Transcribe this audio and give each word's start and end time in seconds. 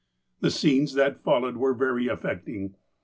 "The 0.41 0.49
scenes 0.49 0.95
that 0.95 1.21
followed 1.21 1.57
were 1.57 1.75
very 1.75 2.07
affecting. 2.07 2.73